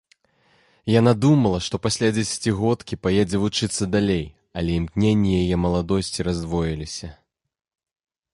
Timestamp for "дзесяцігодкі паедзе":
2.15-3.37